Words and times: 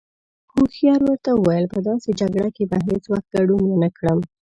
هوښيار 0.53 0.99
ورته 1.07 1.29
وويل: 1.33 1.65
په 1.73 1.79
داسې 1.87 2.09
جگړه 2.21 2.49
کې 2.55 2.63
به 2.69 2.77
هیڅ 2.87 3.03
وخت 3.13 3.27
گډون 3.35 3.63
ونکړم. 3.67 4.19